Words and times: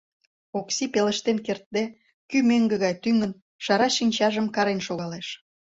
Окси, 0.57 0.83
пелештен 0.93 1.37
кертде, 1.45 1.83
кӱ 2.29 2.37
меҥге 2.49 2.75
гай 2.83 2.93
тӱҥын, 3.03 3.31
шара 3.65 3.87
шинчажым 3.97 4.47
карен 4.55 4.79
шогалеш... 4.87 5.27